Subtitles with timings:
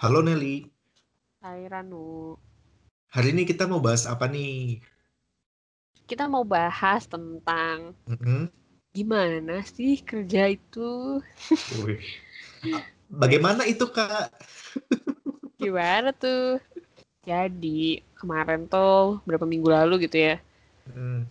[0.00, 0.72] Halo Nelly,
[1.40, 2.36] Hai Ranu,
[3.14, 4.78] hari ini kita mau bahas apa nih?
[6.10, 7.78] kita mau bahas tentang
[8.08, 8.50] Mm-mm.
[8.96, 10.80] gimana sih kerja itu.
[13.10, 14.32] Bagaimana itu Kak?
[15.60, 16.42] gimana tuh.
[17.30, 20.34] Jadi kemarin tuh berapa minggu lalu gitu ya,
[20.96, 21.26] Mm.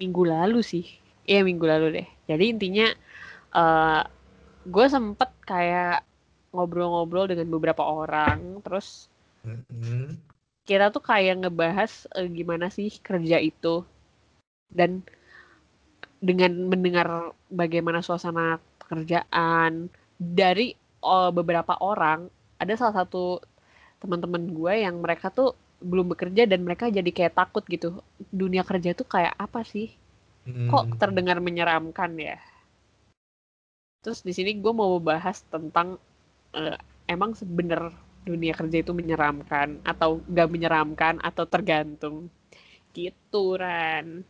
[0.00, 0.84] minggu lalu sih,
[1.30, 2.08] iya minggu lalu deh.
[2.30, 2.86] Jadi intinya
[3.60, 4.02] eh
[4.74, 5.94] gue sempet kayak
[6.54, 8.86] ngobrol-ngobrol dengan beberapa orang, terus
[9.44, 10.20] Mm-mm.
[10.68, 13.74] kita tuh kayak ngebahas eh, gimana sih kerja itu
[14.78, 14.90] dan
[16.20, 17.08] dengan mendengar
[17.60, 19.72] bagaimana suasana pekerjaan
[20.20, 20.68] dari
[21.14, 22.20] eh, beberapa orang
[22.60, 23.40] ada salah satu
[24.02, 25.50] teman-teman gue yang mereka tuh
[25.90, 27.88] belum bekerja dan mereka jadi kayak takut gitu
[28.40, 29.88] dunia kerja tuh kayak apa sih
[30.70, 30.98] kok Mm.
[31.00, 32.38] terdengar menyeramkan ya
[34.04, 35.88] terus di sini gue mau bahas tentang
[36.58, 36.76] eh,
[37.14, 37.82] emang sebener
[38.28, 42.28] dunia kerja itu menyeramkan atau gak menyeramkan atau tergantung
[42.94, 44.24] gitu Ran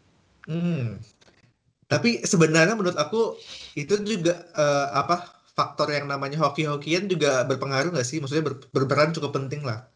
[0.48, 1.00] Mm.
[1.90, 3.18] Tapi sebenarnya menurut aku
[3.74, 5.14] itu juga eh, apa
[5.58, 8.18] faktor yang namanya hoki-hokian juga berpengaruh nggak sih?
[8.22, 9.90] Maksudnya ber- berperan cukup penting lah.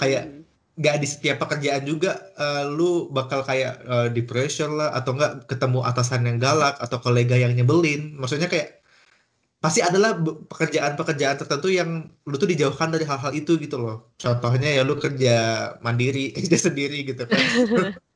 [0.00, 0.44] Kayak Hmm.
[0.78, 2.08] nggak di setiap pekerjaan juga
[2.40, 6.98] eh, lu bakal kayak eh, di pressure lah atau nggak ketemu atasan yang galak atau
[7.04, 8.16] kolega yang nyebelin.
[8.20, 8.75] Maksudnya kayak
[9.64, 10.10] pasti adalah
[10.50, 11.90] pekerjaan-pekerjaan tertentu yang
[12.28, 14.14] lu tuh dijauhkan dari hal-hal itu gitu loh.
[14.22, 15.30] Contohnya ya lu kerja
[15.86, 17.42] mandiri, kerja sendiri gitu kan.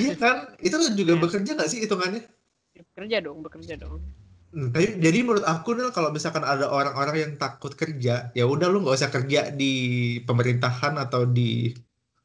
[0.00, 0.36] Iya kan?
[0.62, 1.20] Itu juga Ya.
[1.22, 2.22] bekerja nggak sih hitungannya?
[2.74, 4.02] bekerja dong bekerja dong
[4.54, 8.66] Hmm, tapi- jadi menurut aku nih kalau misalkan ada orang-orang yang takut kerja, ya udah
[8.70, 9.72] lu nggak usah kerja di
[10.22, 11.74] pemerintahan atau di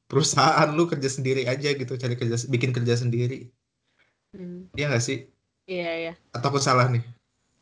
[0.10, 3.50] perusahaan lu kerja sendiri aja gitu, cari kerja, bikin kerja sendiri.
[4.34, 4.70] Hmm.
[4.78, 5.18] Iya nggak sih?
[5.70, 7.02] iya ya Atau aku salah nih?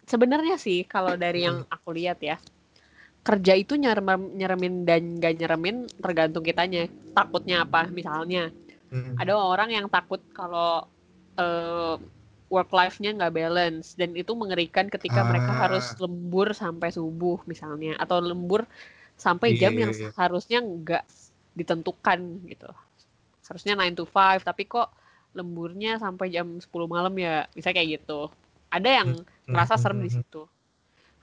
[0.08, 2.40] Sebenarnya sih kalau dari yang aku lihat ya
[3.22, 4.08] kerja itu nyerem
[4.40, 8.50] nyeremin dan gak nyeremin tergantung kitanya takutnya apa misalnya
[8.88, 9.20] Hmm.
[9.20, 10.88] ada orang yang takut kalau
[11.36, 11.96] eh,
[12.48, 15.68] work life-nya nggak balance dan itu mengerikan ketika mereka Ah.
[15.68, 18.64] harus lembur sampai subuh misalnya atau lembur
[19.20, 20.10] sampai Iya, jam iya, yang iya.
[20.16, 21.04] seharusnya nggak
[21.52, 22.70] ditentukan gitu
[23.44, 24.88] seharusnya 9 to 5 tapi kok
[25.36, 28.32] lemburnya sampai jam 10 malam ya bisa kayak gitu
[28.70, 30.24] ada yang Hmm, ngerasa hmm, serem di hmm, hmm.
[30.24, 30.42] situ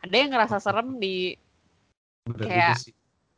[0.00, 1.16] ada yang ngerasa serem di
[2.24, 2.94] Bener kayak- sih.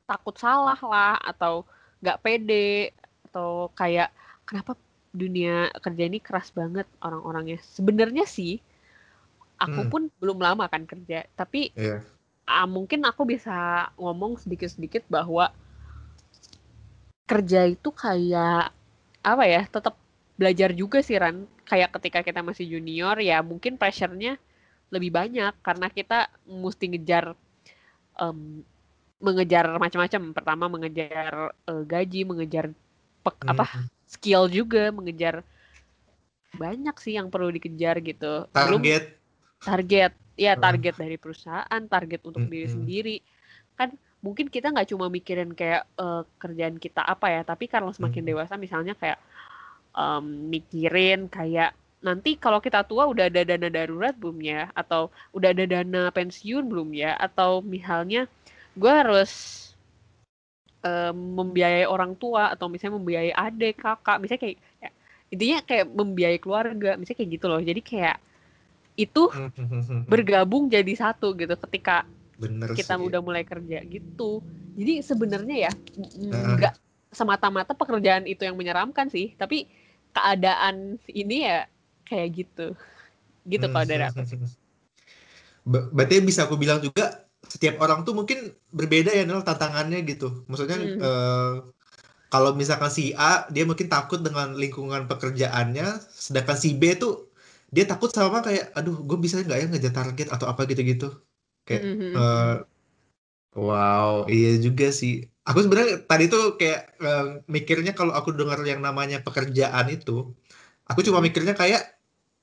[0.06, 1.66] takut salah lah atau
[1.98, 2.94] nggak pede
[3.26, 4.14] atau kayak
[4.46, 4.78] kenapa
[5.10, 8.62] dunia kerja ini keras banget orang-orangnya sebenarnya sih
[9.56, 9.90] aku Hmm.
[9.90, 12.04] pun belum lama kan kerja tapi Iya.
[12.46, 15.50] ah, mungkin aku bisa ngomong sedikit-sedikit bahwa
[17.26, 18.70] kerja itu kayak
[19.20, 19.98] apa ya tetap
[20.38, 24.32] belajar juga sih Ran kayak ketika kita masih junior ya mungkin pressure-nya
[24.94, 27.24] lebih banyak karena kita mesti ngejar
[28.20, 28.62] em,
[29.22, 31.34] mengejar macam-macam pertama mengejar
[31.70, 32.66] eh, gaji mengejar
[33.24, 33.86] pek- Hmm, apa hmm.
[34.08, 35.42] skill juga mengejar
[36.56, 39.04] banyak sih yang perlu dikejar gitu belum Target.
[39.68, 40.62] target ya Heeh.
[40.64, 42.76] target dari perusahaan target untuk diri Mm-mm.
[42.76, 43.16] sendiri
[43.78, 43.90] kan
[44.24, 48.30] mungkin kita nggak cuma mikirin kayak eh, kerjaan kita apa ya tapi kalau semakin Mm.
[48.30, 49.18] dewasa misalnya kayak
[49.96, 51.72] em, mikirin kayak
[52.06, 54.62] nanti kalau kita tua udah ada dana darurat belum ya?
[54.76, 57.16] Atau udah ada dana pensiun belum ya?
[57.18, 58.28] Atau misalnya
[58.76, 59.32] gue harus
[60.84, 64.16] em, membiayai orang tua atau misalnya membiayai adik kakak.
[64.22, 64.90] Misalnya kayak ya,
[65.32, 66.90] intinya kayak membiayai keluarga.
[67.00, 67.60] Misalnya kayak gitu loh.
[67.62, 68.16] Jadi kayak
[68.96, 69.22] itu
[70.10, 72.06] bergabung jadi satu gitu ketika
[72.36, 73.06] Bener kita sih.
[73.08, 74.40] udah mulai kerja gitu.
[74.76, 75.72] Jadi sebenarnya ya
[76.20, 76.74] nggak
[77.16, 79.64] semata-mata pekerjaan itu yang menyeramkan sih, tapi
[80.16, 80.76] keadaan
[81.22, 81.58] ini ya
[82.08, 82.66] kayak gitu.
[83.52, 84.20] Gitu kalau dari aku
[85.96, 88.38] Berarti bisa aku bilang juga setiap orang tuh mungkin
[88.74, 90.24] berbeda ya Nel tantangannya gitu.
[90.50, 91.06] Maksudnya Hmm.
[91.06, 91.50] eh,
[92.32, 95.86] kalau misalkan si A dia mungkin takut dengan lingkungan pekerjaannya,
[96.26, 97.12] sedangkan si B tuh
[97.74, 101.06] dia takut sama kayak, aduh gue bisa nggak ya ngejar target atau apa gitu-gitu.
[101.66, 102.16] Kayak, Mhm.
[102.16, 102.54] eh,
[103.66, 105.12] wow, iya juga sih.
[105.48, 110.12] Aku sebenarnya tadi tuh kayak eh, mikirnya kalau aku dengar yang namanya pekerjaan itu,
[110.90, 111.26] aku cuma Mhm.
[111.26, 111.82] mikirnya kayak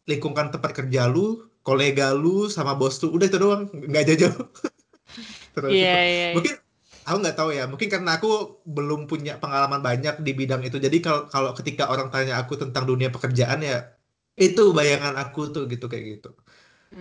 [0.10, 1.20] lingkungan tempat kerja lu,
[1.66, 4.46] kolega lu, sama bos lu, udah itu doang, nggak jauh-jauh.
[5.56, 6.28] Terus Iya iya.
[6.34, 6.34] iya.
[6.36, 6.54] mungkin
[7.08, 8.28] aku nggak tahu ya, mungkin karena aku
[8.76, 10.78] belum punya pengalaman banyak di bidang itu.
[10.86, 13.76] Jadi kalau kalau ketika orang tanya aku tentang dunia pekerjaan ya
[14.46, 16.28] itu bayangan aku tuh gitu kayak gitu.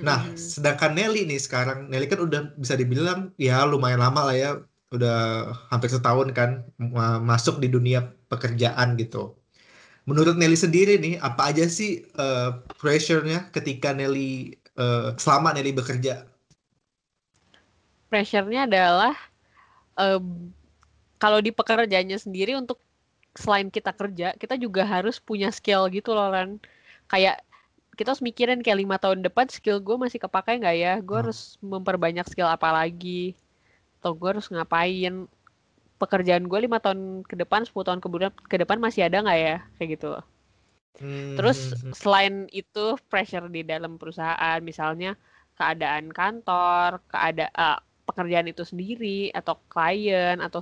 [0.06, 0.36] Nah, Mhm.
[0.54, 4.48] sedangkan Nelly nih sekarang, Nelly kan udah bisa dibilang ya lumayan lama lah ya,
[4.96, 5.16] udah
[5.70, 7.98] hampir setahun kan ma- masuk di dunia
[8.30, 9.18] pekerjaan gitu.
[10.08, 12.48] Menurut Nelly sendiri nih, apa aja sih eh,
[12.80, 16.26] pressure-nya ketika Nelly eh, selama Nelly bekerja?
[18.12, 19.14] Pressure-nya adalah
[19.96, 20.52] um,
[21.16, 22.78] kalau di pekerjaannya sendiri untuk
[23.32, 26.60] selain kita kerja, kita juga harus punya skill gitu loh, Ren.
[27.08, 27.40] Kayak
[27.96, 30.94] kita harus mikirin kayak lima tahun depan skill gue masih kepakai nggak ya?
[31.00, 31.24] Gue hmm.
[31.24, 33.32] harus memperbanyak skill apa lagi?
[34.02, 35.30] Atau gue harus ngapain?
[36.02, 39.38] Pekerjaan gue lima tahun ke depan, 10 tahun ke depan, ke depan masih ada nggak
[39.38, 39.56] ya?
[39.78, 40.24] Kayak gitu loh.
[40.98, 41.38] Hmm.
[41.38, 41.92] Terus hmm, hmm.
[41.94, 45.14] selain itu pressure di dalam perusahaan, misalnya
[45.54, 50.60] keadaan kantor, keadaan uh, pekerjaan itu sendiri atau klien atau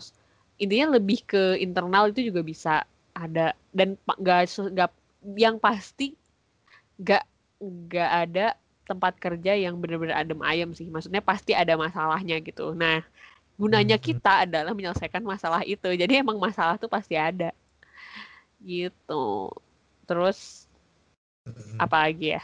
[0.61, 2.85] intinya lebih ke internal itu juga bisa
[3.17, 4.91] ada dan nggak nggak
[5.41, 6.15] yang pasti
[7.01, 7.25] nggak
[7.61, 8.47] nggak ada
[8.91, 10.91] tempat kerja yang benar-benar adem ayem sih.
[10.91, 12.75] Maksudnya pasti ada masalahnya gitu.
[12.75, 13.07] Nah
[13.55, 14.05] gunanya hmm.
[14.11, 15.87] kita adalah menyelesaikan masalah itu.
[15.87, 17.55] Jadi emang masalah tuh pasti ada.
[18.59, 19.55] Gitu.
[20.11, 20.67] Terus
[21.47, 21.79] hmm.
[21.79, 22.43] apa lagi ya?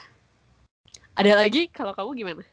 [1.19, 1.67] Ada lagi?
[1.75, 2.45] Kalau kamu gimana?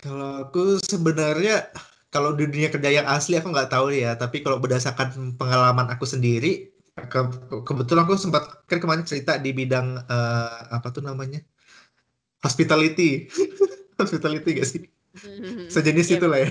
[0.00, 1.68] Kalau aku sebenarnya
[2.08, 6.06] kalau di dunia kerja yang asli aku nggak tahu ya, tapi kalau berdasarkan pengalaman aku
[6.06, 7.20] sendiri, ke,
[7.66, 11.42] kebetulan aku sempat kan kemarin cerita di bidang uh, apa tuh namanya
[12.44, 13.32] hospitality,
[14.00, 14.82] hospitality gak sih?
[15.72, 16.16] Sejenis yeah.
[16.20, 16.50] itulah ya.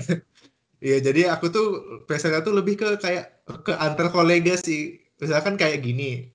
[0.84, 1.66] Iya, jadi aku tuh
[2.04, 5.00] biasanya tuh lebih ke kayak ke antar kolega sih.
[5.22, 6.28] Misalkan kayak gini.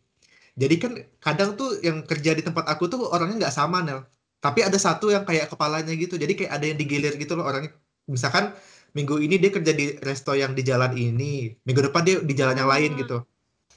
[0.56, 0.92] Jadi kan
[1.22, 4.08] kadang tuh yang kerja di tempat aku tuh orangnya nggak sama, Nel.
[4.42, 6.16] Tapi ada satu yang kayak kepalanya gitu.
[6.16, 7.76] Jadi kayak ada yang digilir gitu loh orangnya.
[8.10, 8.58] Misalkan
[8.94, 12.58] minggu ini dia kerja di resto yang di jalan ini minggu depan dia di jalan
[12.58, 13.22] yang lain gitu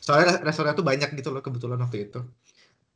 [0.01, 2.21] soalnya restoran tuh banyak gitu loh kebetulan waktu itu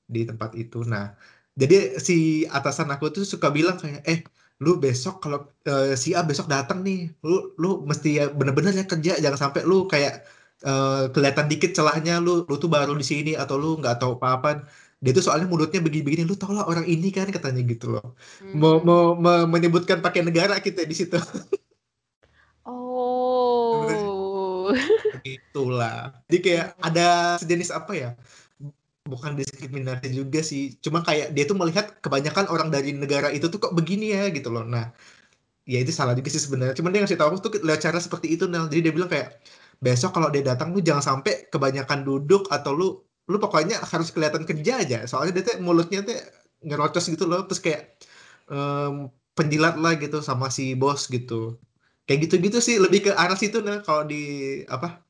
[0.08, 1.12] di tempat itu nah
[1.60, 4.20] jadi si atasan aku tuh suka bilang kayak eh
[4.64, 5.38] lu besok kalau
[5.68, 9.62] uh, si A besok datang nih lu lu mesti ya bener-bener ya kerja jangan sampai
[9.68, 10.24] lu kayak
[10.64, 14.64] uh, kelihatan dikit celahnya lu lu tuh baru di sini atau lu nggak tahu apa-apa
[15.04, 18.56] dia tuh soalnya mulutnya begini-begini lu tau lah orang ini kan katanya gitu loh hmm.
[18.56, 21.20] mau mau menyebutkan pakai negara kita di situ
[22.66, 23.86] Oh.
[25.22, 26.10] Itulah.
[26.26, 28.10] Jadi kayak ada sejenis apa ya?
[29.06, 30.62] Bukan diskriminasi juga sih.
[30.84, 34.48] Cuma kayak dia tuh melihat kebanyakan orang dari negara itu tuh kok begini ya gitu
[34.54, 34.64] loh.
[34.66, 34.90] Nah,
[35.72, 36.74] ya itu salah juga sih sebenarnya.
[36.78, 38.66] Cuman dia ngasih tahu tuh lihat cara seperti itu Nel.
[38.72, 39.38] Jadi dia bilang kayak
[39.78, 42.88] besok kalau dia datang lu jangan sampai kebanyakan duduk atau lu
[43.26, 44.98] lu pokoknya harus kelihatan kerja aja.
[45.10, 46.18] Soalnya dia tuh mulutnya tuh
[46.66, 47.46] ngerocos gitu loh.
[47.48, 47.82] Terus kayak
[48.50, 51.60] um, penjilat lah gitu sama si bos gitu
[52.08, 54.16] kayak gitu-gitu sih lebih ke arah situ nah kalau di
[54.70, 55.04] apa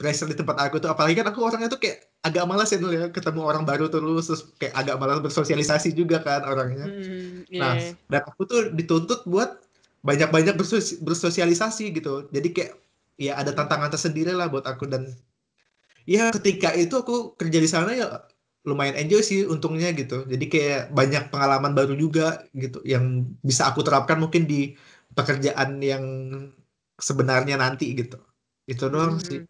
[0.00, 3.08] pressure di tempat aku tuh apalagi kan aku orangnya tuh kayak agak malas ya ya
[3.08, 7.60] ketemu orang baru terus terus kayak agak malas bersosialisasi juga kan orangnya hmm, yeah.
[7.60, 7.74] nah
[8.12, 9.56] dan aku tuh dituntut buat
[10.04, 12.72] banyak-banyak bersos bersosialisasi gitu jadi kayak
[13.20, 15.08] ya ada tantangan tersendiri lah buat aku dan
[16.04, 18.08] ya ketika itu aku kerja di sana ya
[18.68, 23.80] lumayan enjoy sih untungnya gitu jadi kayak banyak pengalaman baru juga gitu yang bisa aku
[23.80, 24.76] terapkan mungkin di
[25.16, 26.04] pekerjaan yang
[27.00, 28.20] sebenarnya nanti gitu
[28.68, 29.24] itu doang hmm.
[29.24, 29.40] sih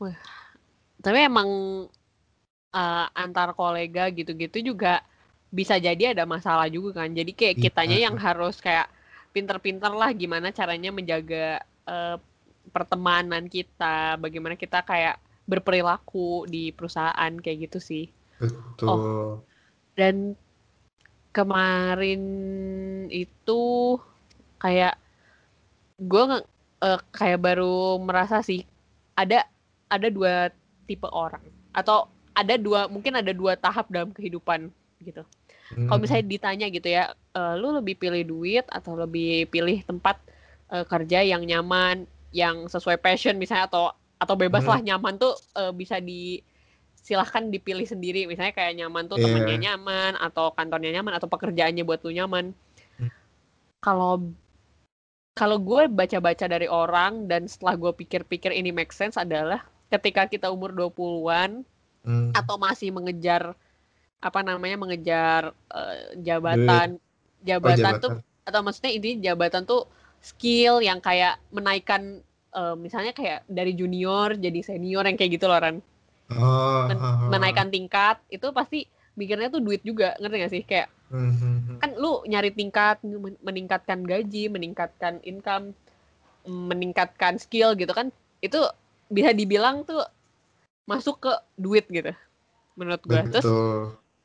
[0.00, 0.33] Wah.
[1.04, 1.48] Tapi emang
[2.72, 5.04] uh, antar kolega gitu-gitu juga
[5.52, 7.12] bisa jadi ada masalah juga kan.
[7.12, 7.62] Jadi kayak iya.
[7.68, 8.88] kitanya yang harus kayak
[9.36, 12.16] pinter-pinter lah gimana caranya menjaga uh,
[12.72, 14.16] pertemanan kita.
[14.16, 18.04] Bagaimana kita kayak berperilaku di perusahaan kayak gitu sih.
[18.40, 18.88] Betul.
[18.88, 19.32] Oh,
[19.94, 20.34] dan
[21.30, 22.22] kemarin
[23.12, 23.62] itu
[24.58, 24.96] kayak
[26.00, 26.22] gue
[26.82, 28.66] uh, kayak baru merasa sih
[29.14, 29.46] ada
[29.86, 30.50] ada dua
[30.84, 31.42] tipe orang
[31.74, 34.68] atau ada dua mungkin ada dua tahap dalam kehidupan
[35.02, 35.22] gitu.
[35.72, 35.88] Hmm.
[35.88, 40.20] Kalau misalnya ditanya gitu ya, uh, lu lebih pilih duit atau lebih pilih tempat
[40.68, 44.70] uh, kerja yang nyaman, yang sesuai passion misalnya atau atau bebas hmm.
[44.70, 46.40] lah nyaman tuh uh, bisa di
[47.04, 49.28] silahkan dipilih sendiri misalnya kayak nyaman tuh yeah.
[49.28, 52.56] temennya nyaman atau kantornya nyaman atau pekerjaannya buat lu nyaman
[52.96, 53.12] hmm.
[53.84, 54.24] kalau
[55.36, 59.66] kalau gue baca-baca dari orang dan setelah gue pikir-pikir ini make sense adalah
[59.98, 61.62] ketika kita umur 20-an
[62.02, 62.30] hmm.
[62.34, 63.54] atau masih mengejar
[64.24, 67.44] apa namanya mengejar uh, jabatan Duit.
[67.44, 68.10] jabatan, oh, jabatan tuh
[68.44, 69.84] atau maksudnya ini jabatan tuh
[70.24, 72.24] skill yang kayak menaikkan
[72.56, 75.76] uh, misalnya kayak dari junior jadi senior yang kayak gitu loh Ran
[76.32, 76.98] oh, men
[77.28, 81.78] menaikkan tingkat itu pasti mikirnya tuh duit juga ngerti gak sih kayak mm-hmm.
[81.78, 82.98] kan lu nyari tingkat
[83.44, 85.76] meningkatkan gaji meningkatkan income
[86.48, 88.08] meningkatkan skill gitu kan
[88.40, 88.60] itu
[89.08, 90.02] bisa dibilang tuh
[90.84, 92.12] masuk ke duit gitu
[92.74, 93.46] menurut gue terus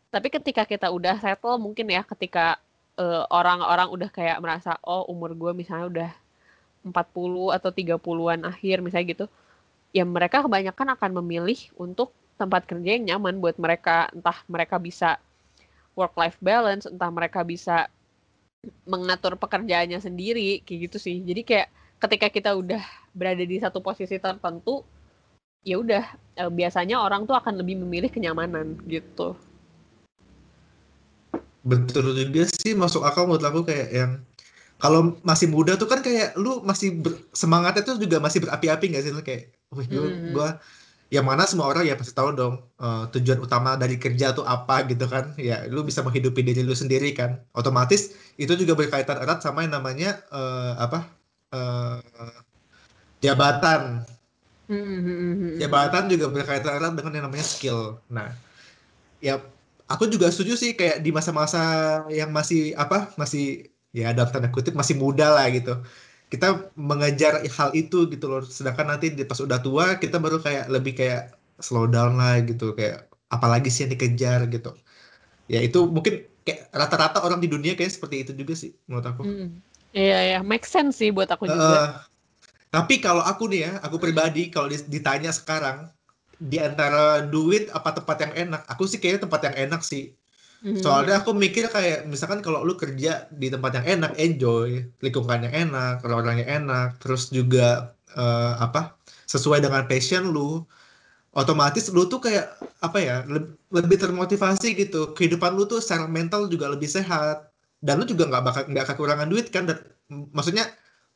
[0.09, 2.57] tapi ketika kita udah settle mungkin ya ketika
[2.97, 6.11] eh, orang-orang udah kayak merasa oh umur gue misalnya udah
[6.85, 6.95] 40
[7.59, 9.25] atau 30-an akhir misalnya gitu
[9.93, 14.07] ya mereka kebanyakan akan memilih untuk tempat kerja yang nyaman buat mereka.
[14.15, 15.19] Entah mereka bisa
[15.97, 17.91] work life balance entah mereka bisa
[18.87, 21.19] mengatur pekerjaannya sendiri kayak gitu sih.
[21.19, 21.67] Jadi kayak
[21.99, 24.87] ketika kita udah berada di satu posisi tertentu
[25.67, 26.03] ya udah
[26.39, 29.35] eh, biasanya orang tuh akan lebih memilih kenyamanan gitu.
[31.59, 34.11] Betul juga sih masuk akal menurut aku kayak yang
[34.79, 39.03] kalau masih muda tuh kan kayak lu masih ber, semangatnya tuh juga masih berapi-api gak
[39.03, 39.11] sih?
[39.11, 40.31] Lu kayak wih gue, hmm.
[40.31, 40.55] gua
[41.11, 44.87] yang mana semua orang ya pasti tahu dong uh, tujuan utama dari kerja tuh apa
[44.87, 45.35] gitu kan.
[45.35, 47.43] Ya lu bisa menghidupi diri lu sendiri kan.
[47.51, 51.18] Otomatis itu juga berkaitan erat sama yang namanya uh, apa
[51.53, 51.99] uh,
[53.23, 54.05] jabatan.
[55.57, 57.97] Jabatan juga berkaitan erat dengan yang namanya skill.
[58.05, 58.29] Nah,
[59.17, 59.41] ya
[59.89, 61.61] aku juga setuju sih kayak di masa-masa
[62.13, 65.73] yang masih apa masih ya dalam tanda kutip masih muda lah gitu.
[66.29, 68.45] Kita mengejar hal itu gitu loh.
[68.45, 73.09] Sedangkan nanti pas udah tua kita baru kayak lebih kayak slow down lah gitu kayak
[73.33, 74.77] apalagi sih yang dikejar gitu.
[75.49, 79.21] Ya itu mungkin kayak rata-rata orang di dunia kayak seperti itu juga sih menurut aku.
[79.25, 79.49] Mm.
[79.93, 81.65] Iya ya, make sense sih buat aku juga.
[81.65, 81.89] Uh,
[82.69, 85.89] tapi kalau aku nih ya, aku pribadi kalau ditanya sekarang
[86.37, 90.13] di antara duit apa tempat yang enak, aku sih kayaknya tempat yang enak sih.
[90.59, 90.77] Hmm.
[90.77, 96.03] Soalnya aku mikir kayak misalkan kalau lu kerja di tempat yang enak, enjoy, lingkungannya enak,
[96.05, 98.93] orang-orangnya enak, terus juga uh, apa
[99.25, 100.61] sesuai dengan passion lu,
[101.33, 103.15] otomatis lu tuh kayak apa ya
[103.73, 105.17] lebih termotivasi gitu.
[105.17, 107.48] Kehidupan lu tuh secara mental juga lebih sehat
[107.79, 109.63] dan lu juga nggak bakal nggak kekurangan duit kan.
[109.69, 109.77] Dan,
[110.35, 110.67] maksudnya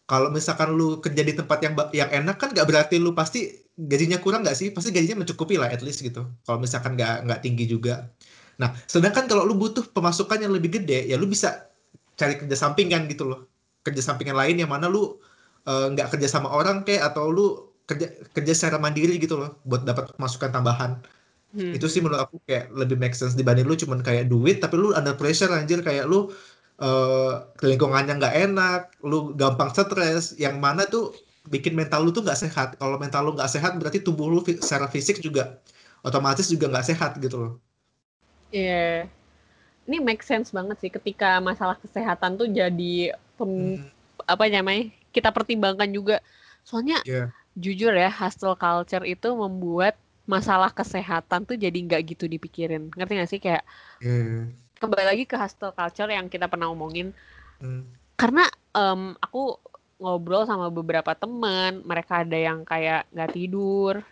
[0.04, 4.20] kalau misalkan lu kerja di tempat yang yang enak kan nggak berarti lu pasti gajinya
[4.20, 4.68] kurang nggak sih?
[4.76, 6.28] Pasti gajinya mencukupi lah at least gitu.
[6.44, 8.12] Kalau misalkan nggak nggak tinggi juga.
[8.60, 11.72] Nah sedangkan kalau lu butuh pemasukan yang lebih gede ya lu bisa
[12.20, 13.48] cari kerja sampingan gitu loh.
[13.84, 15.20] Kerja sampingan lain yang mana lu
[15.68, 19.60] eh, nggak uh, kerja sama orang kayak atau lu kerja kerja secara mandiri gitu loh
[19.68, 21.04] buat dapat pemasukan tambahan.
[21.54, 21.70] Hmm.
[21.70, 24.90] itu sih menurut aku kayak lebih make sense dibanding lu cuman kayak duit tapi lu
[24.98, 25.86] under pressure anjir.
[25.86, 26.34] Kayak lu
[26.80, 31.14] uh, lingkungannya nggak enak, lu gampang stres, yang mana tuh
[31.52, 32.70] bikin mental lu tuh nggak sehat.
[32.80, 35.60] Kalau mental lu nggak sehat, berarti tubuh lu secara fisik juga
[36.02, 37.54] otomatis juga nggak sehat gitu loh.
[38.54, 39.90] Iya, yeah.
[39.90, 44.30] ini make sense banget sih ketika masalah kesehatan tuh jadi pem, hmm.
[44.30, 46.22] apa namanya kita pertimbangkan juga.
[46.64, 47.28] Soalnya yeah.
[47.60, 52.88] jujur ya, hustle culture itu membuat masalah kesehatan tuh jadi nggak gitu dipikirin.
[52.96, 53.64] Ngerti gak sih kayak
[54.00, 54.48] yeah
[54.84, 57.16] kembali lagi ke hustle culture yang kita pernah omongin
[57.64, 57.88] hmm.
[58.20, 58.44] karena
[58.76, 59.56] um, aku
[60.04, 64.04] ngobrol sama beberapa teman mereka ada yang kayak nggak tidur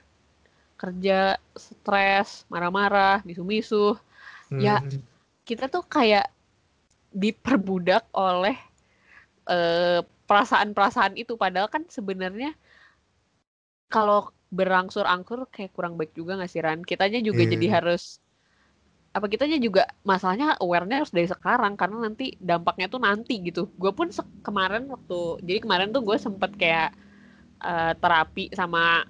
[0.80, 4.00] kerja stres marah-marah misu-misu
[4.56, 4.88] ya, hmm.
[4.88, 5.00] ya
[5.44, 6.32] kita tuh kayak
[7.12, 8.56] diperbudak oleh
[9.52, 12.56] eh, perasaan-perasaan itu padahal kan sebenarnya
[13.92, 17.52] kalau berangsur-angkur kayak kurang baik juga nggak sih Ran kitanya juga yeah.
[17.52, 18.24] jadi harus
[19.12, 23.68] apa kitanya juga masalahnya awarenya harus dari sekarang karena nanti dampaknya tuh nanti gitu.
[23.76, 24.08] Gue pun
[24.40, 26.96] kemarin waktu jadi kemarin tuh gue sempet kayak
[27.60, 29.04] uh, terapi sama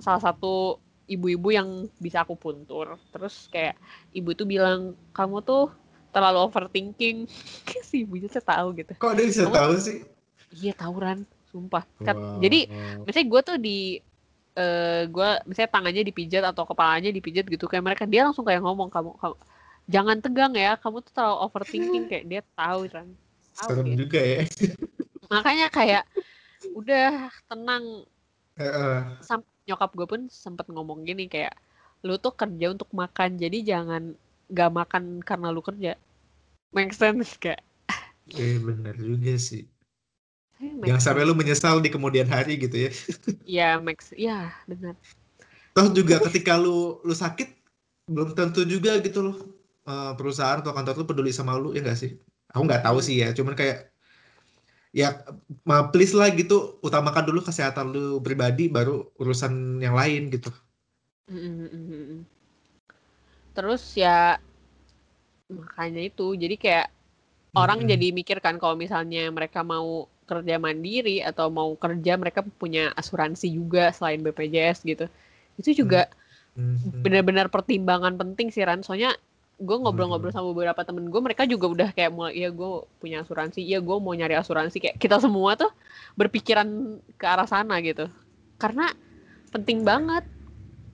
[0.00, 1.68] salah satu ibu-ibu yang
[2.00, 2.96] bisa aku puntur.
[3.12, 3.76] Terus kayak
[4.16, 5.68] ibu tuh bilang kamu tuh
[6.08, 7.28] terlalu overthinking.
[7.84, 8.96] Si ibunya saya tahu gitu.
[8.96, 10.08] Kok dia bisa tahu sih?
[10.56, 11.84] Iya tawuran sumpah.
[12.02, 12.42] Wow.
[12.42, 12.66] jadi
[13.06, 13.78] misalnya gue tuh di
[14.54, 18.62] uh, eh, gue misalnya tangannya dipijat atau kepalanya dipijat gitu kayak mereka dia langsung kayak
[18.62, 19.36] ngomong kamu, kamu
[19.84, 23.06] jangan tegang ya kamu tuh terlalu overthinking kayak dia tahu kan.
[23.54, 23.98] Tahu serem gitu.
[24.06, 24.40] juga ya.
[25.32, 26.04] Makanya kayak
[26.72, 27.84] udah tenang.
[28.54, 29.02] Uh.
[29.64, 31.56] Nyokap gue pun sempet ngomong gini kayak
[32.04, 34.12] lu tuh kerja untuk makan jadi jangan
[34.52, 35.96] gak makan karena lu kerja.
[36.76, 37.64] Make sense kayak.
[38.32, 39.73] Eh benar juga sih
[40.84, 42.90] Jangan sampai lu menyesal di kemudian hari gitu ya.
[43.44, 44.12] Iya, Max.
[44.14, 44.94] Iya, benar.
[45.74, 47.50] Toh juga ketika lu lu sakit
[48.06, 49.36] belum tentu juga gitu loh
[49.88, 52.14] uh, perusahaan atau kantor lu peduli sama lu ya enggak sih?
[52.54, 53.90] Aku nggak tahu sih ya, cuman kayak
[54.94, 55.26] ya
[55.90, 60.54] please lah gitu utamakan dulu kesehatan lu pribadi baru urusan yang lain gitu.
[63.58, 64.38] Terus ya
[65.50, 66.86] makanya itu jadi kayak
[67.58, 67.90] orang hmm.
[67.90, 73.52] jadi mikir kan kalau misalnya mereka mau kerja mandiri atau mau kerja mereka punya asuransi
[73.52, 75.06] juga selain BPJS gitu.
[75.60, 76.08] Itu juga
[76.56, 77.04] hmm.
[77.04, 78.80] benar-benar pertimbangan penting sih Ran.
[78.80, 79.12] Soalnya
[79.54, 83.62] gue ngobrol-ngobrol sama beberapa temen gue mereka juga udah kayak mulai iya gue punya asuransi
[83.62, 84.80] iya gue mau nyari asuransi.
[84.80, 85.70] Kayak kita semua tuh
[86.16, 88.08] berpikiran ke arah sana gitu.
[88.56, 88.90] Karena
[89.52, 90.24] penting banget.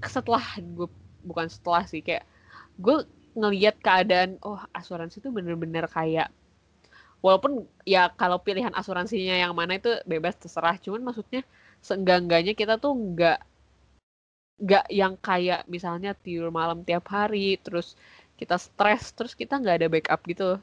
[0.05, 0.89] Setelah gue
[1.25, 2.25] bukan setelah sih kayak
[2.81, 3.05] gue
[3.37, 6.33] ngelihat keadaan oh asuransi itu bener-bener kayak
[7.21, 10.77] walaupun ya kalau pilihan asuransinya yang mana itu bebas terserah.
[10.81, 11.45] Cuman maksudnya
[11.81, 13.39] seenggak-enggaknya kita tuh nggak
[14.61, 17.97] nggak yang kayak misalnya tidur malam tiap hari terus
[18.37, 20.61] kita stres terus kita nggak ada backup gitu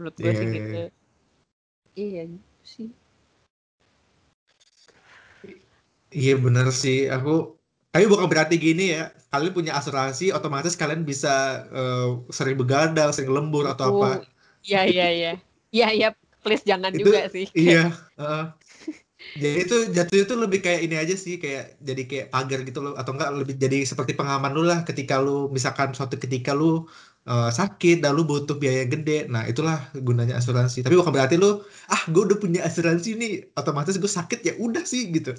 [0.00, 0.36] menurut gue yeah.
[0.36, 0.70] sih iya, gitu.
[1.96, 2.22] iya.
[2.64, 2.88] Sih.
[6.14, 7.58] Iya bener sih, aku
[7.90, 13.34] tapi bukan berarti gini ya, kalian punya asuransi otomatis kalian bisa eh, sering begadang, sering
[13.34, 14.22] lembur atau oh apa.
[14.62, 15.32] iya iya iya
[15.74, 16.08] iya iya
[16.46, 17.90] please jangan Itu juga sih iya,
[18.20, 18.44] heeh.
[19.34, 22.94] Jadi itu jatuhnya itu lebih kayak ini aja sih, kayak jadi kayak pagar gitu loh,
[22.94, 26.86] atau enggak lebih jadi seperti pengaman lu lah ketika lu misalkan suatu ketika lu
[27.26, 29.26] eh, sakit dan lu butuh biaya gede.
[29.26, 30.86] Nah, itulah gunanya asuransi.
[30.86, 34.86] Tapi bukan berarti lu ah gue udah punya asuransi nih, otomatis gue sakit ya udah
[34.86, 35.34] sih gitu.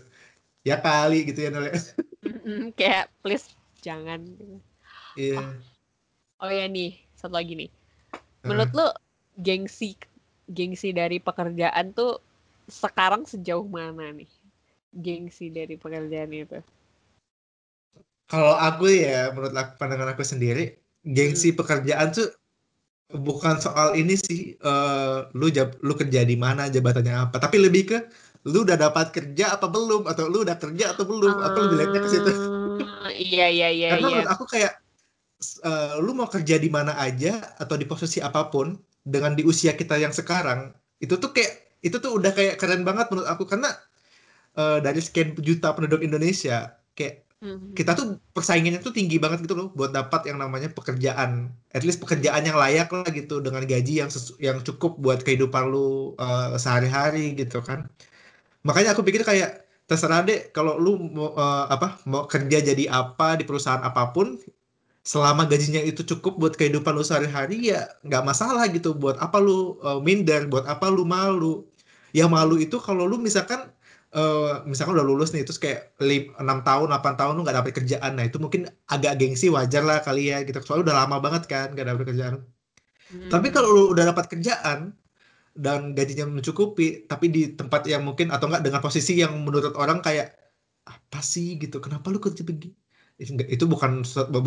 [0.68, 1.72] Ya kali gitu ya Nol.
[2.26, 4.26] Mm-mm, kayak please jangan
[5.16, 5.56] Iya.
[6.44, 7.70] oh ya nih satu lagi nih
[8.44, 8.88] menurut lu
[9.40, 9.96] gengsi
[10.50, 12.22] gengsi dari pekerjaan tuh
[12.70, 14.30] sekarang sejauh mana nih?
[14.96, 16.60] Gengsi dari pekerjaan itu?
[18.26, 22.34] Kalau aku ya, menurut aku, pandangan aku sendiri, gengsi pekerjaan tuh
[23.14, 27.84] bukan soal ini sih, eh, lu jab, lu kerja di mana, jabatannya apa, tapi lebih
[27.94, 27.98] ke
[28.50, 32.02] lu udah dapat kerja apa belum, atau lu udah kerja atau belum, aku lebih lihatnya
[32.02, 32.32] ke situ.
[32.82, 34.14] Ah, iya iya iya Karena iya.
[34.18, 34.74] menurut aku kayak
[35.62, 38.74] eh, lu mau kerja di mana aja atau di posisi apa pun
[39.14, 40.60] dengan di usia kita yang sekarang,
[41.04, 41.52] itu tuh kayak
[41.86, 43.70] itu tuh udah kayak keren banget menurut aku karena
[44.60, 47.76] eh, dari sekian juta penduduk Indonesia, kayak Mhm.
[47.78, 52.00] kita tuh persaingannya tuh tinggi banget gitu loh buat dapat yang namanya pekerjaan, at least
[52.04, 56.56] pekerjaan yang layak lah gitu dengan gaji yang sesu- yang cukup buat kehidupan lu eh,
[56.64, 57.80] sehari-hari gitu kan.
[58.68, 59.50] Makanya aku pikir kayak
[59.90, 64.28] terserah deh kalau lu mau eh, apa mau kerja jadi apa di perusahaan apa pun
[65.12, 68.90] selama gajinya itu cukup buat kehidupan lu sehari-hari ya nggak masalah gitu.
[69.02, 69.52] Buat apa lu
[69.88, 71.66] eh, minder buat apa lu malu.
[72.18, 73.60] Yang malu itu kalau lu misalkan
[74.16, 75.80] eh, misalkan udah lulus nih terus kayak
[76.42, 78.12] 6 tahun 8 tahun lu nggak dapet kerjaan.
[78.18, 78.62] Nah itu mungkin
[78.94, 80.58] agak gengsi wajar lah kali ya gitu.
[80.66, 82.36] Soalnya udah lama banget kan nggak dapet kerjaan.
[83.32, 83.54] Tapi Mhm.
[83.56, 84.80] kalau lu udah dapat kerjaan
[85.66, 90.00] dan gajinya mencukupi tapi di tempat yang mungkin atau enggak dengan posisi yang menurut orang
[90.06, 90.28] kayak
[90.88, 91.48] apa sih?
[91.64, 91.78] gitu.
[91.86, 92.76] Kenapa lu kerja begini
[93.24, 93.92] itu, bukan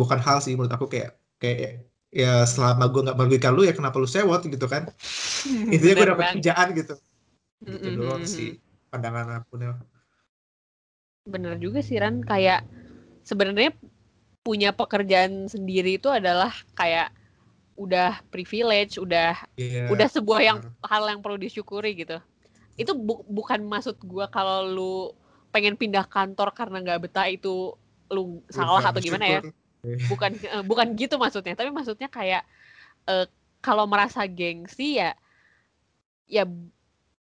[0.01, 1.09] bukan hal sih menurut aku kayak
[1.41, 1.59] kayak
[2.09, 4.83] ya selama gue nggak merugikan lu ya kenapa lu sewot gitu kan?
[5.73, 6.93] Intinya gue dapat kerjaan gitu.
[7.73, 8.29] Gitu Mhm, doang mhm.
[8.35, 8.47] sih
[8.91, 9.67] pandangan aku nih.
[11.27, 12.15] Bener juga sih Ran.
[12.25, 12.65] Kayak
[13.29, 13.71] sebenarnya
[14.45, 17.13] punya pekerjaan sendiri itu adalah kayak
[17.79, 22.17] udah privilege udah Iya, udah sebuah yang hal yang perlu disyukuri gitu.
[22.79, 24.93] Itu bu- bukan maksud gua kalau lu
[25.53, 27.75] pengen pindah kantor karena nggak betah itu
[28.09, 29.41] lu salah atau gimana ya
[30.11, 32.43] bukan eh, bukan gitu maksudnya tapi maksudnya kayak
[33.07, 33.25] eh,
[33.63, 35.15] kalau merasa gengsi ya
[36.27, 36.43] ya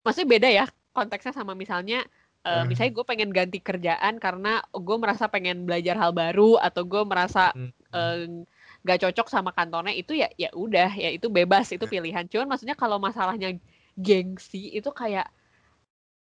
[0.02, 2.06] maksudnya beda ya konteksnya sama misalnya
[2.48, 2.63] eh, Eh.
[2.63, 7.52] misalnya gue pengen ganti kerjaan karena gue merasa pengen belajar hal baru atau gue merasa
[7.52, 7.72] Hmm.
[7.92, 8.26] eh,
[8.88, 11.92] nggak cocok sama kantornya itu ya ya udah ya itu bebas itu Ya.
[12.00, 13.60] pilihan cuman maksudnya kalau masalahnya
[14.00, 15.28] gengsi itu kayak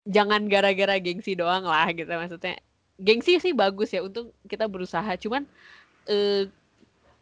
[0.08, 2.58] jangan gara-gara gengsi doang lah gitu maksudnya
[3.00, 5.16] gengsi sih bagus ya untuk kita berusaha.
[5.16, 5.48] Cuman
[6.06, 6.46] eh,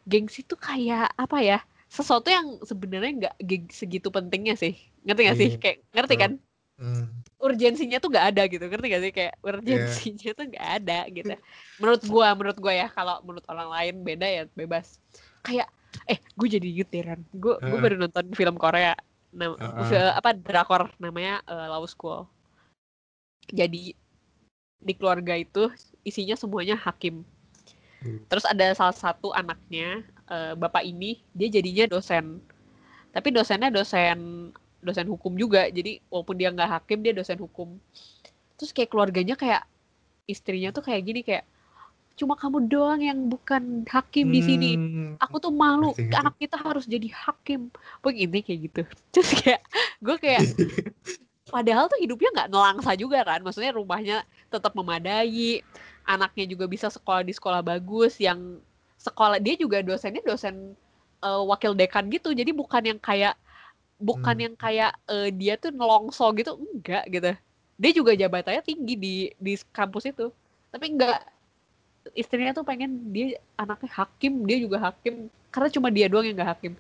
[0.04, 3.34] gengsi tuh kayak apa ya sesuatu yang sebenarnya nggak
[3.72, 4.76] segitu pentingnya sih.
[5.06, 5.50] Ngerti gak sih?
[5.54, 6.32] Iya, kayak ngerti kan?
[6.78, 7.10] Hmm.
[7.38, 9.12] urgensinya tuh nggak ada gitu ngerti gak sih?
[9.14, 11.34] Kayak urgensinya tuh nggak ada gitu.
[11.78, 14.98] Menurut gua menurut gua ya kalau menurut orang lain beda ya bebas.
[15.46, 15.70] Kayak
[16.04, 17.80] eh gue jadi inget deh Ran gue gue Heeh.
[17.80, 18.92] baru nonton film Korea
[19.32, 19.86] nam Heeh.
[19.88, 22.28] fi- apa drakor namanya eh, Law School.
[23.48, 23.96] Jadi
[24.78, 25.70] di keluarga itu
[26.06, 27.26] isinya semuanya hakim.
[27.98, 28.22] Hmm.
[28.30, 32.38] terus ada salah satu anaknya eh, bapak ini dia jadinya dosen.
[33.10, 34.50] Tapi dosennya dosen
[34.82, 35.66] dosen hukum juga.
[35.66, 37.74] Jadi walaupun dia nggak hakim dia dosen hukum.
[38.54, 39.66] Terus kayak keluarganya kayak
[40.30, 41.42] istrinya tuh kayak gini kayak
[42.18, 44.70] cuma kamu doang yang bukan hakim di sini.
[44.74, 45.10] Hmm.
[45.22, 45.94] aku tuh malu.
[46.14, 47.70] Anak kita harus jadi hakim.
[48.02, 48.82] Begini kayak gitu.
[49.14, 49.62] Terus kayak
[50.02, 50.42] gue kayak
[51.54, 53.42] padahal tuh hidupnya nggak nelangsa juga kan.
[53.42, 55.62] Maksudnya rumahnya tetap memadai
[56.08, 58.60] anaknya juga bisa sekolah di sekolah bagus yang
[58.98, 60.74] sekolah dia juga dosennya dosen
[61.24, 62.32] eh, wakil dekan gitu.
[62.34, 63.34] Jadi bukan yang kayak
[64.00, 64.44] bukan Hmm.
[64.50, 67.30] yang kayak eh, dia tuh nelongso gitu enggak gitu.
[67.78, 70.30] Dia juga jabatannya tinggi di di kampus itu.
[70.72, 71.18] Tapi enggak
[72.16, 73.26] istrinya tuh pengen dia
[73.62, 75.14] anaknya hakim dia juga hakim.
[75.52, 76.72] Karena cuma dia doang yang nggak hakim.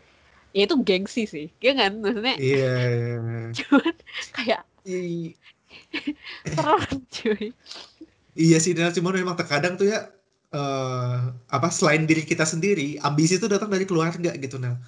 [0.56, 1.92] Ya itu gengsi sih ya kan?
[2.02, 3.14] Maksudnya Iya, iya.
[3.58, 3.94] cuman
[4.36, 4.60] kayak
[6.54, 7.52] serem cuy
[8.38, 9.98] Iya sih, dan cuman memang terkadang tuh ya
[10.48, 11.16] eh
[11.52, 14.78] apa selain diri kita sendiri, ambisi itu datang dari keluarga gitu nah.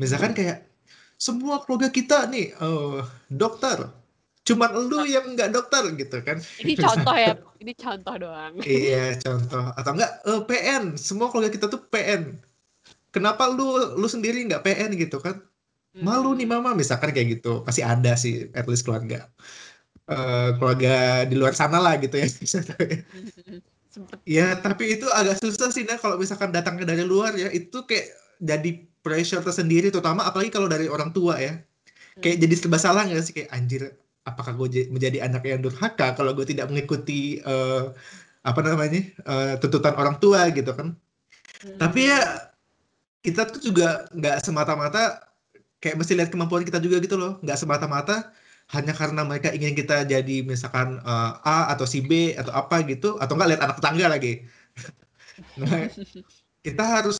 [0.00, 0.64] Misalkan kayak
[1.18, 3.90] semua keluarga kita nih eh dokter,
[4.46, 6.38] cuman elu yang nggak dokter gitu kan.
[6.62, 9.64] ini contoh ya ini contoh doang Iya, contoh.
[9.78, 12.22] Atau enggak eh, PN, semua keluarga kita tuh PN.
[13.14, 15.36] Kenapa lu lu sendiri nggak PN gitu kan?
[15.92, 16.56] malu nih Hmm.
[16.64, 19.28] mama misalkan kayak gitu pasti ada sih at least keluarga
[20.12, 22.28] Eh, keluarga di luar sana lah gitu ya.
[24.24, 28.08] Ya tapi itu agak susah sih nah kalau misalkan datangnya dari luar ya itu kayak
[28.40, 31.60] jadi pressure tersendiri terutama apalagi kalau dari orang tua ya.
[32.24, 33.36] Kayak jadi serba salah nggak sih?
[33.36, 33.82] Kayak anjir
[34.24, 37.84] apakah gue menjadi anak yang durhaka kalau gue tidak mengikuti eh,
[38.40, 40.96] apa namanya eh, tuntutan orang tua gitu kan.
[41.76, 42.12] Tapi Hmm.
[42.16, 42.20] ya
[43.20, 45.20] kita tuh juga nggak semata-mata
[45.84, 47.36] kayak mesti lihat kemampuan kita juga gitu loh.
[47.44, 48.32] Nggak semata-mata
[48.74, 53.06] hanya karena mereka ingin kita jadi misalkan eh, A atau si B atau apa gitu
[53.22, 54.28] atau nggak lihat anak tetangga lagi.
[55.60, 55.88] Nah
[56.66, 57.16] kita harus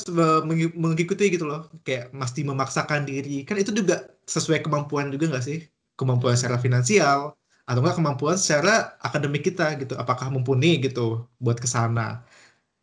[0.48, 1.60] mengi- mengikuti gitu loh.
[1.86, 3.30] Kayak mesti memaksakan diri.
[3.48, 3.94] Kan itu juga
[4.34, 5.58] sesuai kemampuan juga nggak sih?
[5.98, 7.20] Kemampuan secara finansial
[7.68, 8.70] atau enggak kemampuan secara
[9.06, 9.94] akademik kita gitu.
[10.02, 11.00] Apakah mumpuni gitu
[11.44, 12.22] buat ke sana.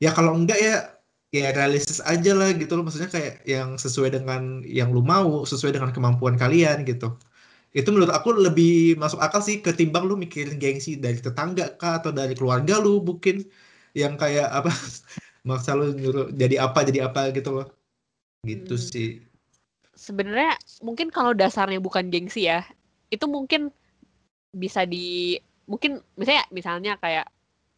[0.03, 0.73] Ya kalau enggak ya
[1.37, 2.83] ya realistis aja lah gitu loh.
[2.87, 7.05] Maksudnya kayak yang sesuai dengan yang lu mau sesuai dengan kemampuan kalian gitu
[7.77, 12.09] itu menurut aku lebih masuk akal sih ketimbang lu mikirin gengsi dari tetangga kah atau
[12.09, 13.45] dari keluarga lu mungkin
[13.93, 14.69] yang kayak apa
[15.49, 17.67] maksa lu nyuruh jadi apa jadi apa gitu loh
[18.49, 18.89] gitu Hmm.
[18.91, 19.07] sih
[19.99, 22.63] Sebenarnya mungkin kalau dasarnya bukan gengsi ya,
[23.11, 23.67] itu mungkin
[24.55, 25.35] bisa di
[25.69, 27.27] mungkin misalnya misalnya kayak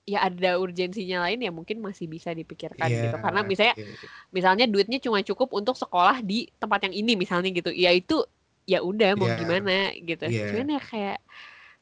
[0.08, 3.17] ya ada urgensinya lain ya mungkin masih bisa dipikirkan Iya, gitu.
[3.25, 4.08] Karena misalnya iya, iya.
[4.30, 7.73] misalnya duitnya cuma cukup untuk sekolah di tempat yang ini misalnya gitu.
[7.73, 8.21] Ya itu
[8.72, 9.72] ya udah mau Iya, gimana
[10.10, 10.24] gitu.
[10.30, 10.46] iya.
[10.48, 11.18] Cuman ya kayak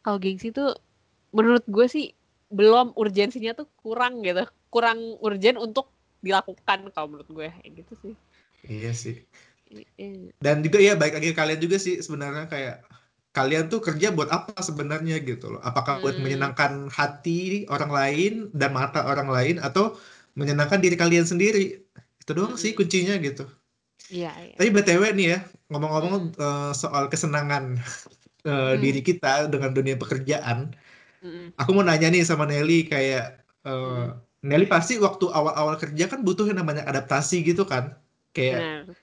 [0.03, 0.67] kalau gengsi tuh
[1.37, 2.05] menurut gue sih
[2.57, 4.41] belum urgensinya tuh kurang gitu.
[4.73, 5.85] Kurang urgen untuk
[6.25, 8.15] dilakukan kalau menurut gue kayak gitu sih.
[8.63, 9.15] Iya sih.
[9.97, 10.31] Iya.
[10.45, 12.75] Dan juga ya baik lagi kalian juga sih sebenarnya kayak
[13.35, 15.59] kalian tuh kerja buat apa sebenarnya gitu loh.
[15.69, 16.23] Apakah buat Hmm.
[16.23, 17.31] menyenangkan hati
[17.73, 19.83] orang lain dan mata orang lain atau
[20.39, 21.59] menyenangkan diri kalian sendiri.
[22.21, 22.77] Itu doang sih Mm-mm.
[22.77, 23.43] kuncinya gitu.
[24.09, 24.53] Iya, iya.
[24.57, 25.37] Tapi BTW nih ya,
[25.69, 27.63] ngomong-ngomong eh, soal kesenangan
[28.47, 28.81] eh, Hmm.
[28.83, 30.59] diri kita dengan dunia pekerjaan,
[31.23, 31.51] Mm-mm.
[31.59, 33.23] aku mau nanya nih sama Nelly kayak
[33.67, 34.07] eh, Hmm.
[34.49, 37.85] Nelly pasti waktu awal-awal kerja kan butuh yang namanya adaptasi gitu kan.
[38.35, 38.95] Kayak Benar.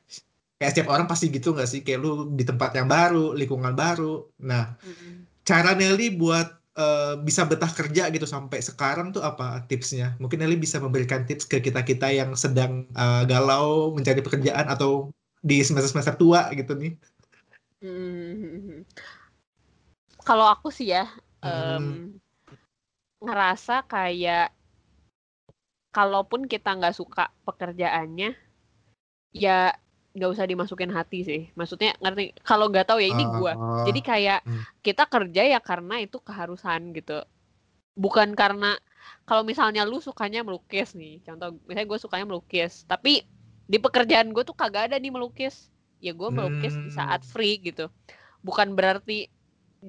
[0.59, 1.81] kayak setiap orang pasti gitu nggak sih?
[1.85, 4.05] Kayak lu di tempat yang baru, lingkungan baru.
[4.49, 5.27] Nah, Mm-mm.
[5.49, 10.15] cara Nelly buat eh, bisa betah kerja gitu sampai sekarang tuh apa tipsnya?
[10.21, 15.11] Mungkin Nelly bisa memberikan tips ke kita-kita yang sedang eh, galau mencari pekerjaan atau
[15.41, 16.93] di semester-semester tua gitu nih.
[17.85, 18.83] Mm.
[20.27, 21.07] Kalau aku sih ya,
[21.45, 21.79] Hmm.
[21.79, 21.87] em,
[23.23, 24.51] ngerasa kayak
[25.95, 28.35] kalaupun kita nggak suka pekerjaannya,
[29.31, 29.73] ya
[30.17, 31.41] nggak usah dimasukin hati sih.
[31.59, 32.23] Maksudnya ngerti?
[32.49, 33.53] Kalau nggak tahu ya ini gua.
[33.57, 34.63] Oh, Jadi kayak Hmm.
[34.87, 37.13] kita kerja ya karena itu keharusan gitu.
[38.05, 38.77] Bukan karena
[39.29, 43.11] kalau misalnya lu sukanya melukis nih, contoh misalnya gue sukanya melukis, tapi
[43.73, 45.73] di pekerjaan gue tuh kagak ada nih melukis.
[46.05, 47.31] Ya gue melukis di saat Hmm.
[47.33, 47.89] free gitu.
[48.47, 49.29] Bukan berarti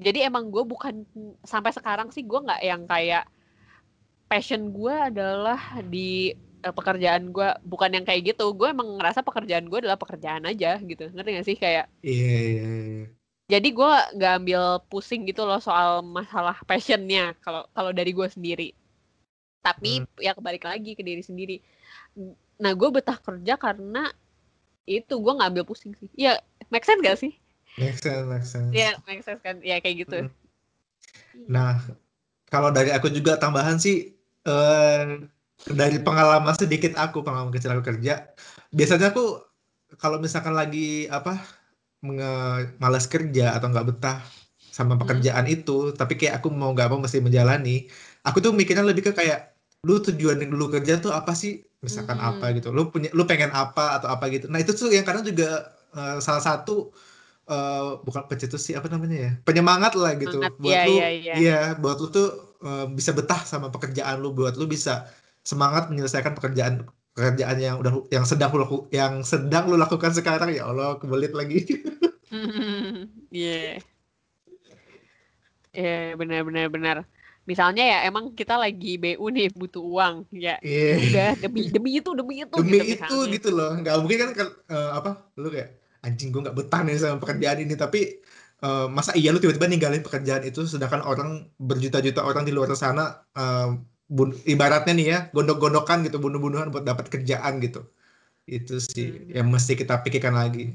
[0.05, 0.95] jadi emang gue bukan
[1.43, 3.23] sampai sekarang sih gue nggak yang kayak
[4.27, 5.59] passion gue adalah
[5.93, 8.45] di eh, pekerjaan gue bukan yang kayak gitu.
[8.57, 11.09] Gue emang ngerasa pekerjaan gue adalah pekerjaan aja gitu.
[11.13, 11.57] Ngerti gak sih?
[11.57, 13.05] Kayak Iya, iya, iya.
[13.47, 18.69] jadi gue nggak ambil pusing gitu loh soal masalah passionnya kalau kalau dari gue sendiri.
[19.63, 21.57] Tapi ya kebalik lagi ke diri sendiri.
[22.59, 24.11] Nah gue betah kerja karena
[24.87, 26.09] itu gue nggak ambil pusing sih.
[26.15, 26.39] Ya
[26.71, 27.33] make sense gak sih?
[27.77, 28.71] Make sense, make sense.
[28.73, 29.61] ya make sense kan?
[29.61, 30.17] Ya kayak gitu.
[30.25, 30.33] Hmm.
[31.47, 31.77] Nah,
[32.49, 34.17] kalau dari aku juga tambahan sih
[34.47, 35.03] eh
[35.65, 38.29] dari pengalaman sedikit aku pengalaman kecil aku kerja,
[38.69, 39.41] biasanya aku
[39.97, 41.41] kalau misalkan lagi apa
[42.05, 44.17] menge- malas kerja atau nggak betah
[44.71, 45.01] sama Hmm.
[45.01, 47.89] pekerjaan itu, tapi kayak aku mau nggak mau mesti menjalani,
[48.27, 49.39] aku tuh mikirnya lebih ke kayak
[49.87, 51.63] lu tujuan lu kerja tuh apa sih?
[51.81, 52.29] Misalkan Hmm.
[52.37, 54.45] apa gitu, lu punya lu pengen apa atau apa gitu.
[54.51, 56.93] Nah itu tuh yang kadang juga eh, salah satu
[57.49, 61.07] eh, bukan pencetus sih apa namanya ya penyemangat lah gitu Semangat, buat iya, lu iya,
[61.15, 61.33] iya.
[61.39, 62.27] iya buat lu tuh
[62.65, 65.07] eh, bisa betah sama pekerjaan lu buat lu bisa
[65.51, 66.73] semangat menyelesaikan pekerjaan
[67.15, 71.59] pekerjaan yang udah yang sedang lu yang sedang lu lakukan sekarang ya Allah kebelit lagi
[73.31, 73.79] Iya.
[75.71, 76.97] Iya, benar benar benar.
[77.47, 80.99] Misalnya ya emang kita lagi BU nih butuh uang, ya Iya.
[80.99, 83.33] udah demi demi itu demi itu demi gitu itu misalnya.
[83.39, 85.69] gitu loh nggak mungkin kan eh, apa lu kayak
[86.03, 87.99] anjing gue nggak betah nih sama pekerjaan ini tapi
[88.65, 93.23] eh, masa iya lu tiba-tiba ninggalin pekerjaan itu sedangkan orang berjuta-juta orang di luar sana
[93.31, 93.67] eh,
[94.07, 97.83] bun- ibaratnya nih ya gondok-gondokan gitu bunuh-bunuhan buat dapat kerjaan gitu
[98.47, 99.43] itu sih Hmm.
[99.43, 100.71] yang mesti kita pikirkan lagi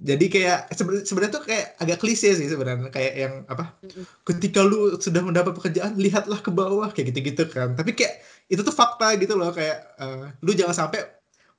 [0.00, 4.04] jadi kayak seben- sebenarnya tuh kayak agak klise sih sebenarnya kayak yang apa Mm-mm.
[4.24, 8.72] ketika lu sudah mendapat pekerjaan lihatlah ke bawah kayak gitu-gitu kan tapi kayak itu tuh
[8.72, 11.04] fakta gitu loh kayak eh, lu jangan sampai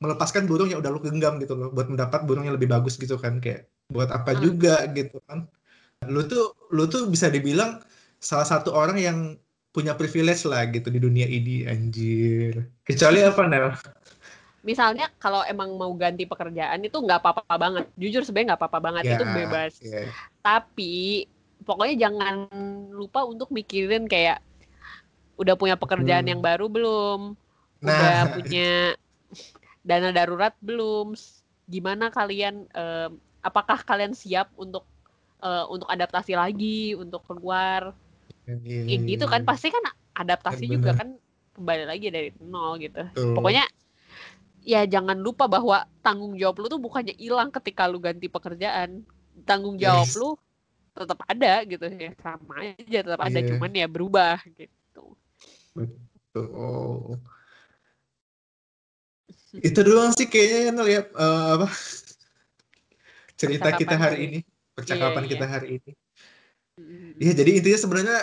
[0.01, 3.21] melepaskan burung yang udah lu genggam gitu loh buat mendapat burung yang lebih bagus gitu
[3.21, 4.41] kan kayak buat apa hmm.
[4.41, 5.45] juga gitu kan
[6.09, 7.77] lu tuh lu tuh bisa dibilang
[8.17, 9.17] salah satu orang yang
[9.71, 12.67] punya privilege lah gitu di dunia ini anjir.
[12.83, 13.71] Kecuali apa Nel?
[14.61, 17.85] Misalnya kalau emang mau ganti pekerjaan itu nggak apa-apa banget.
[17.97, 19.03] Jujur sebenarnya nggak apa-apa banget.
[19.07, 19.73] Yeah, itu bebas.
[19.81, 20.07] yeah.
[20.43, 21.25] tapi
[21.63, 22.35] pokoknya jangan
[22.91, 24.43] lupa untuk mikirin kayak
[25.39, 26.31] udah punya pekerjaan hmm.
[26.37, 27.19] yang baru belum?
[27.81, 27.89] Nah.
[27.89, 28.71] udah punya
[29.87, 31.15] dana darurat belum?
[31.71, 32.67] Gimana kalian
[33.41, 34.85] apakah kalian siap untuk
[35.41, 37.95] uh, untuk adaptasi lagi untuk keluar
[38.47, 39.83] yeah, yeah, gitu kan pasti kan
[40.17, 41.17] adaptasi yeah, juga kan
[41.55, 43.35] kembali lagi dari nol gitu uh.
[43.35, 43.65] pokoknya
[44.61, 49.01] ya jangan lupa bahwa tanggung jawab lu tuh bukannya hilang ketika lu ganti pekerjaan
[49.43, 50.17] tanggung jawab yes.
[50.17, 50.37] lu
[50.91, 53.29] tetap ada gitu ya sama aja tetap yeah.
[53.31, 53.47] ada iya.
[53.55, 55.05] cuman ya berubah gitu
[55.73, 57.17] betul
[59.51, 61.67] itu doang sih kayaknya yang lihat uh, apa
[63.35, 64.39] cerita kita hari ini
[64.77, 65.51] percakapan yeah, kita yeah.
[65.51, 65.91] hari ini
[67.21, 68.19] Iya, jadi intinya sebenarnya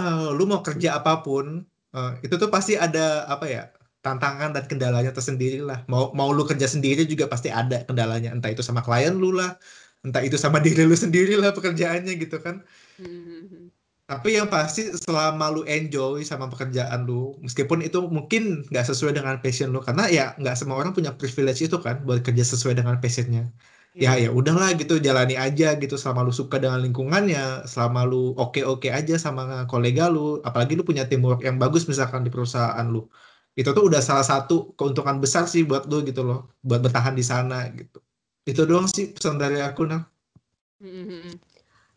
[0.00, 1.62] uh, lu mau kerja apa pun,
[1.94, 3.62] uh, itu tuh pasti ada apa ya
[4.00, 5.84] tantangan dan kendalanya tersendiri lah.
[5.86, 8.32] Mau mau lu kerja sendiri juga pasti ada kendalanya.
[8.32, 9.56] Entah itu sama klien lu lah,
[10.04, 12.64] entah itu sama diri lu sendiri lah pekerjaannya gitu kan.
[12.98, 13.70] Mm-hmm.
[14.10, 19.38] Tapi yang pasti selama lu enjoy sama pekerjaan lu, meskipun itu mungkin nggak sesuai dengan
[19.38, 22.98] passion lu, karena ya nggak semua orang punya privilege itu kan buat kerja sesuai dengan
[22.98, 23.54] passionnya.
[23.94, 28.86] Ya ya udahlah gitu jalani aja gitu selama lu suka dengan lingkungannya, selama lu oke-oke
[28.86, 33.10] aja sama kolega lu, apalagi lu punya teamwork yang bagus misalkan di perusahaan lu.
[33.58, 37.24] Itu tuh udah salah satu keuntungan besar sih buat lu gitu loh buat bertahan di
[37.26, 37.98] sana gitu.
[38.46, 40.06] Itu doang sih pesan dari aku nah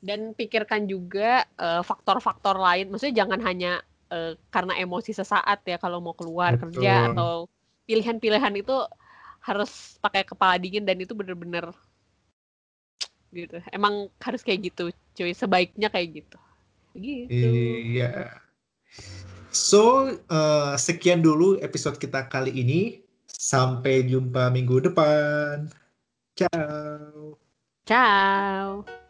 [0.03, 3.79] dan pikirkan juga faktor eh, faktor-faktor lain maksudnya jangan hanya
[4.11, 6.83] uh, karena emosi sesaat ya kalau mau keluar Betul.
[6.83, 7.47] kerja atau
[7.87, 8.75] pilihan-pilihan itu
[9.43, 11.69] harus pakai kepala dingin dan itu bener-bener
[13.33, 16.37] gitu emang harus kayak gitu cuy sebaiknya kayak gitu
[16.95, 17.49] gitu
[17.83, 18.43] iya
[19.53, 23.05] So, uh, sekian dulu episode kita kali ini.
[23.29, 25.69] Sampai jumpa minggu depan.
[26.33, 27.37] Ciao.
[27.85, 29.02] Ciao.